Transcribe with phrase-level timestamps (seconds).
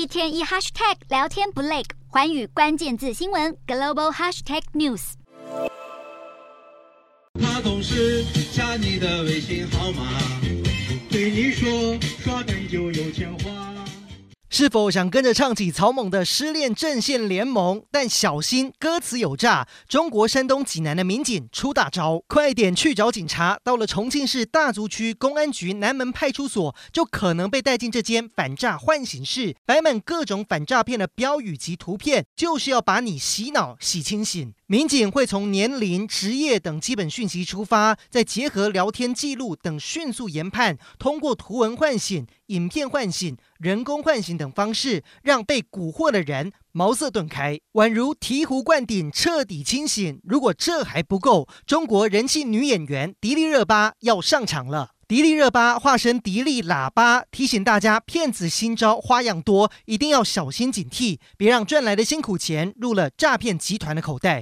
[0.00, 5.12] 一天一 hashtag 聊天不累，环宇关键字新闻 global hashtag news。
[7.38, 10.02] 他总是加你的微信号码，
[11.10, 11.68] 对你说
[12.24, 13.79] 刷单就有钱花。
[14.60, 17.82] 是否想跟着唱起草蜢的失恋阵线联盟？
[17.90, 19.66] 但小心歌词有诈！
[19.88, 23.58] 中国山东济南的民警出大招，快点去找警察！
[23.64, 34.52] 到了重庆市大足区公安局南门派出所，就可能被带进这间反诈唤醒室，摆满各种反诈骗的标语及图片，就是要把你洗脑洗清醒。
[34.70, 50.20] 民警会从年龄、职业等基本讯息出发，再结合聊天记录等迅速研判，通过图文唤醒、影片唤醒、人工唤醒等方式，让被蛊惑的人茅塞顿开，宛如醍醐灌顶，彻底清醒。
[50.22, 54.90] 如果这还不够，中国人气女演员迪丽热巴要上场了。
[55.08, 64.38] 迪丽热巴化身迪丽喇叭，提醒大家骗子新招花样多，一定要小心警惕，别让赚来的辛苦钱入了诈骗集团的口袋。